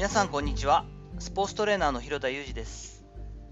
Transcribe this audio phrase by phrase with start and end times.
[0.00, 0.86] 皆さんこんにちは。
[1.18, 3.04] スポーツトレーナーの広田裕二です。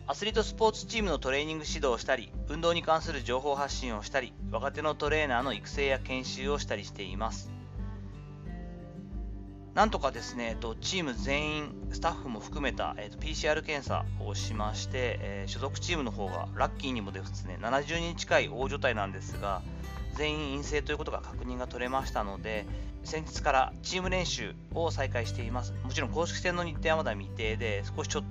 [0.07, 7.53] アスリートスポーツチームのトレーニング指導をしたり運動に関する情報発信をしたり若手のトレーナーの育成や研修をしたりしています。
[9.75, 19.61] なんとかですね、チーム全員、スタッフも含めた、えー、PCR 検査をしまして、え、所属チームの方がラッキーにもですね、70人近い大所帯なんですが、
[20.19, 22.67] 全員陰性ということが確認が取れましたので、
[23.05, 25.73] 先日からチーム練習を再開しています。
[25.85, 28.29] もちろん公式戦の日程はまだ未定で、少しちょっと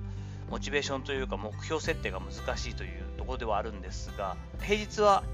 [0.50, 5.24] モチベーションというか目標設定が難しいというところではあるんですが、平日は、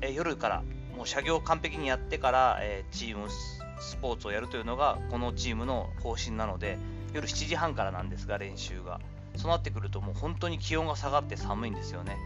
[0.00, 0.62] え夜から
[0.96, 6.78] もう車業完璧にやってから、えチームスポーツをやるというのがこのチームの方針なので、
[7.12, 9.00] 夜7時半からなんですが、練習が。
[9.36, 12.16] そうなってくるともう本当に気温が下がって寒いんですよね。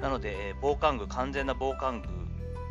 [0.00, 2.19] なので、防寒具、完全な防寒具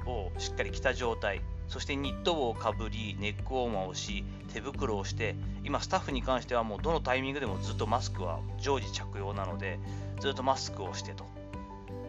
[0.10, 1.42] をしっかり着た状態。
[1.68, 9.80] そしてニット帽をかぶりネックウォーマーをし手袋をして今スタッフに関してはもうどのタイミングでもずっとマスクは常時着用なので
[10.20, 11.26] ずっとマスクをしてと。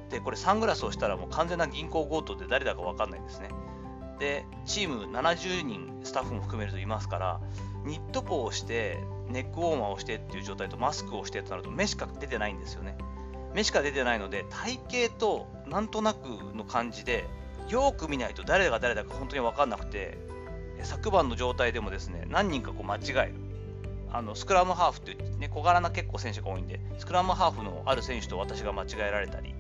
[0.09, 3.51] でこれサングラスをしたらもう完全な銀行強盗で誰だか分かんないんですね。
[4.19, 7.41] でチーム70人スタッフも含めるといますから
[7.85, 8.98] ニット帽をして
[9.29, 12.97] ネックウォーマーをしてっていう状態とマスクをしてとなると目しか出てないんですよね。
[13.55, 17.27] 目しか出てないので体型となんとなくの感じで
[17.69, 20.19] よく見ないと誰が誰だか本当に分かんなくて
[20.83, 23.34] 昨晩の状態でもですね何人かこう間違える。
[24.12, 29.55] あのスクラムハーフってね小柄な結構選手が多いんでスクラムハーフのある選手と私が間違えられたり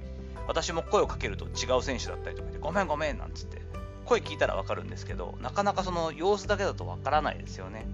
[0.48, 3.62] 私も声をかけると違う選手だったりとかでごめんごめんなんつって
[4.06, 7.86] 声聞いたら分かるんですけどなかなかその様子だけだと分からないですよね。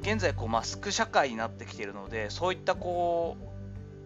[0.00, 3.36] 現在こうマスク社会になってきているのでそういったこ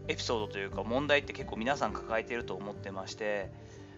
[0.09, 3.53] うエピソードというか問題って結構皆さん抱えていると思ってまして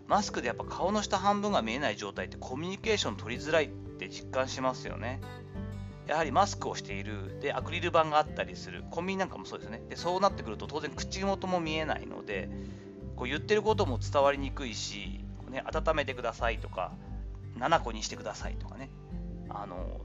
[0.06, 5.20] マスクでやっぱ顔の下半分が見えない状態ってコミュニケーション取りづらいって実感しますよね。
[6.06, 9.82] やはりマスクをしている、で、アクリル板があったりする、コンビニなんかもそうですね。
[9.88, 12.50] で、そうなってくると当然口元も見えないので、
[13.16, 16.92] こう言ってることも伝わりにくいし、ね、温めてくださいとか、
[17.58, 18.90] 7個にしてくださいとかね、
[19.48, 20.00] あの、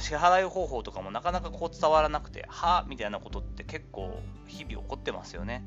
[0.00, 5.64] 支払い方法とかもなかなかこう伝わらなくて、はみたいなことって結構日々起こってますよね。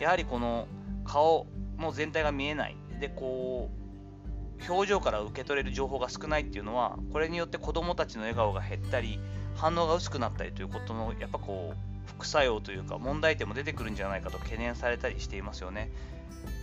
[0.00, 0.66] やはりこの
[1.04, 1.46] 顔
[1.76, 9.18] も全体が見えないでこう表情から受け取れる情報が少ないっていうのはこれによって子どもたちの笑顔が減ったり
[9.54, 15.90] 反応が薄くなったりということのやっぱこう副作用というか問題点も出てくるんじゃないかと懸念されたりしていますよね。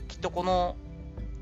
[0.08, 0.76] きっとこの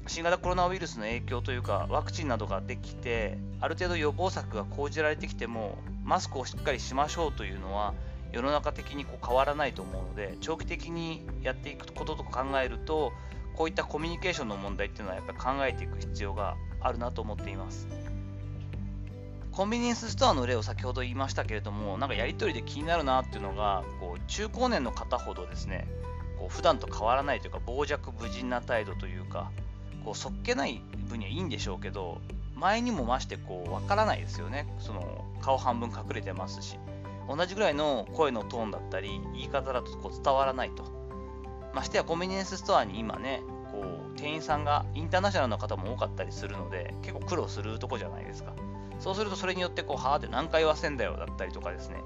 [0.07, 7.93] 新型コロナウイルスの影響というかワクチンなどができてある程度予防策が講じられてきてもマスクをしっかりしましょうというのは
[8.31, 13.13] 世の中的にこう変わらないと思うので長期的にやっていくことと考えると
[13.55, 17.87] こういったコミュニケーションの問題っていうのはやっぱり考えていく必要があるなと思っています。
[19.51, 25.87] コンビニエンスストアの例を先ほど言いましたけれども、なんかやり取りで気になるなっていうのが、こう中高年の方ほどですね、
[26.39, 29.51] こう普段と変わらないというか、傍若無人な態度というか、
[30.05, 32.21] こうそっけない分にはいいんでしょうけど、
[32.55, 34.73] 前にも増してこう分からないですよね。
[34.79, 36.77] その顔半分隠れてますし、
[37.27, 41.00] 同じぐらいの声のトーンだったり、言い方だとこう伝わらないと。
[41.73, 43.81] ましてやコンビニエンスストアに今ね、こ
[44.13, 48.53] う店員さんがインターナショナルの方も多かったりするので、結構苦労するとこじゃないですか。
[48.99, 51.97] そうするとそれによってこう、はあって何回言わせんだよだったりとかですね、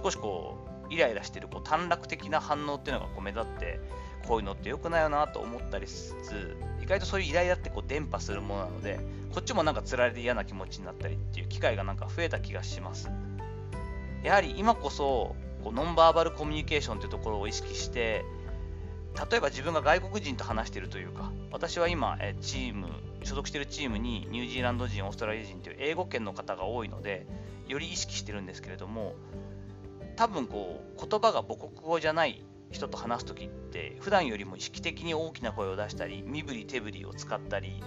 [0.00, 0.58] 少しこ
[0.90, 3.80] う、イライラしてるこう短絡的な反応っていうのがこう目立って、
[4.28, 9.00] こういうのって良くないよなと思ったりしつつ、意外とそういうイライラってこう伝播するものなので、
[9.32, 13.10] こっちもなんかつられて嫌な気持ちになったりっていう機会がなんか増えた気がします。
[14.22, 18.24] やはり今こそこうノンバーバルコミュニケーションというところを意識して、
[19.14, 22.88] 例えば自分が外国人と話しているというか、私は今、チーム、
[23.22, 27.26] 所属しているチームにニュージーランド人、オーストラリア人という英語圏の方が多いので、
[27.68, 29.14] より意識してるんですけれども、
[30.16, 37.82] 多分こう、言葉が母国語じゃない人と話すときって、普段よりも意識的に大きな声を出したり、身振り手振りを使ったり、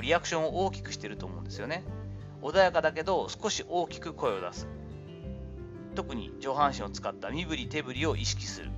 [0.00, 1.84] リアクションを大きくしてると思うんですよね。
[2.42, 4.66] 穏やかだけど、少し大きく声を出す。
[5.94, 8.70] 特に上半身を使った身振り手振りを意識する。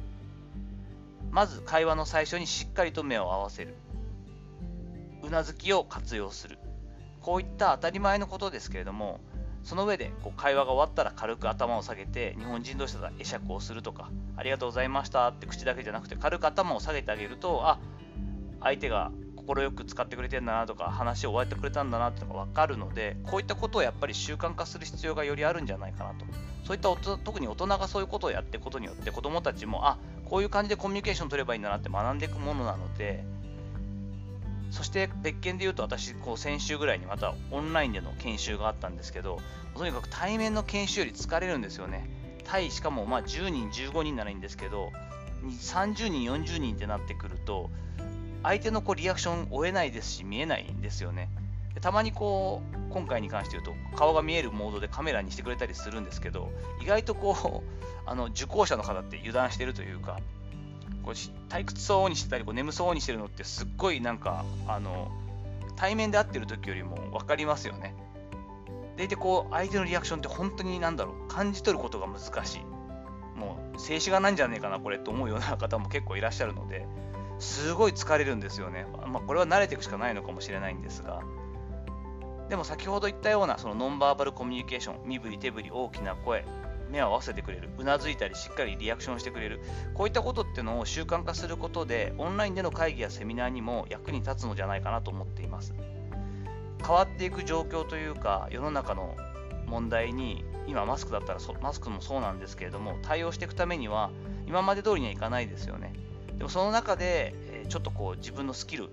[1.34, 3.75] まず会話の最初にしっかりと目を合わせる。
[5.25, 6.58] うなずきを活用する。
[7.20, 9.19] こういった当たり前のことですけれども、
[9.64, 17.81] その上でこう会話が終わったら軽く頭を下げて、日本人同士だ会釈をするとか、ありがとうございましたって口だけじゃなくて、軽く頭を下げてあげると、あ
[18.60, 26.25] 相手が快く使ってくれてんだなとか、話を終わってくれたんだなっていうのが分かるので、こういったことをやっぱり習慣化する必要がよりあるんじゃないかなと。
[26.62, 33.24] そういった特に大人がそういうことをやっていくことによって、子どもたちも、あこういう感じでコミュニケーション取ればいいんだなって学んでいくものなので、
[34.70, 39.40] そして別件で言うと私、こう先週ぐらいにまたオンラインでの研修があったんですけど、
[39.76, 42.08] とにかく対面の研修より疲れるんですよね。
[42.44, 44.92] 対しかもまあ10人、15人ならいいんですけど、
[45.44, 47.70] 30人、40人ってなってくると、
[48.42, 51.28] 相手のこうリアクション追えないですし、見えないんですよね。
[51.80, 56.50] たまにこう、今回に関して言うと、顔が見えるモードでカメラにしてくれたりするんですけど、
[56.80, 57.74] 意外とこう、
[58.06, 60.20] あの受講者の方って油断してるというか、
[61.02, 61.14] こう
[61.50, 65.10] 退屈そうにしてたりこう眠そうにしてるのってすっごいなんかあの
[65.76, 67.94] 対面で会ってる時よりも分かりますよね。
[68.96, 73.38] でいてこう相手のリアクションって本当に何だろう感じ取ることが難しい。
[73.38, 76.86] もう静止画なんじゃねえかなこれと思うような方も結構いらっしゃるので
[77.40, 78.86] すごい疲れるんですよね。
[79.06, 81.22] まあ、これは慣れていくしかないのかもしれないんですが。
[82.49, 86.44] でも先ほど言ったようなそのノンバーバルコミュニケーション身振り手振り大きな声
[86.91, 89.61] 目を合わせてくれる、うなずいたりしっかりリアクションしてくれる、
[89.94, 95.75] こういったことっていうのを習慣化することで、オンラインでの会議やセミナーにも役に立つのじゃないかなと思っています。
[96.81, 99.17] 変わっていく状況というか、世の中の
[99.67, 104.11] 問題に、今マスクだったらマスクもそうなんですけれども、対応していくためには、
[104.46, 105.94] 今まで通りにはいかないですよね。
[106.37, 107.35] でもその中で、
[107.69, 108.91] ちょっとこう自分のスキル、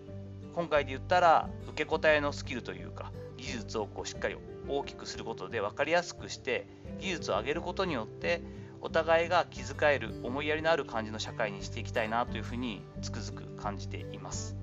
[0.55, 6.67] 今回で言ったら受け答えのスキルというか、技術をこうしっかり大きくすることで分かりやすくして
[6.99, 8.41] 技術を上げることによって
[8.81, 14.55] お互いが気遣える思いやりのある感じの社会にしていきたいなというふうにつくづく感じています。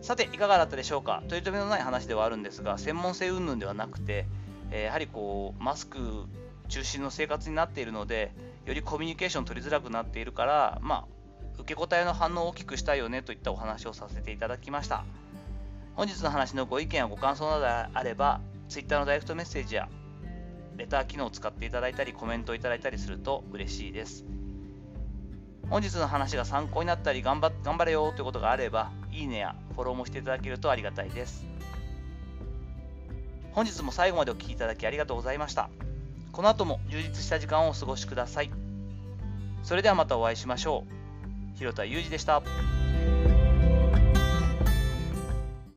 [0.00, 1.22] さていかがだったでしょうか？
[1.28, 4.26] 取り留めのない話ではあるんですが専門性云々ではなくて、
[4.70, 5.98] やはりこうマスク
[6.68, 8.32] 中心の生活になっているので
[8.66, 11.04] よりコミュニケーション取りづらくなっているからまあ
[11.58, 15.04] 受け答えの反応を大きくしたいよねといったお話をさせていただきました。
[15.96, 19.88] 本日の話のご意見やご感想などであれば Twitter のダイレクトメッセージや
[20.76, 24.24] レター機能を使っていただいたりコメントをいただいたりすると嬉しいです。
[25.70, 31.46] 本日の話が参考になったり頑張頑張れよということがあれば、いいねやフォローもしていただけるとありがたいです。
[33.52, 35.70] 本日も最後までお聴きいただきありがとうございました。
[36.32, 38.50] この後も充実した時間をお過ごしください。
[39.62, 40.84] それではまたお会いしましょ
[41.54, 41.56] う。
[41.56, 42.42] 広田裕二でした。